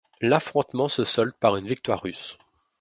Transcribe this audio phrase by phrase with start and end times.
[0.19, 2.39] L'affrontement se solde par une victoire russe.